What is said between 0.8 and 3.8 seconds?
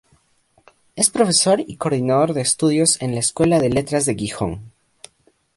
Es profesor y coordinador de estudios en la "Escuela de